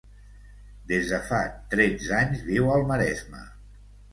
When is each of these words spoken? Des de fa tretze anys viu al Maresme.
Des 0.91 1.11
de 1.11 1.19
fa 1.27 1.41
tretze 1.75 2.17
anys 2.23 2.41
viu 2.51 2.73
al 2.79 2.89
Maresme. 2.93 3.45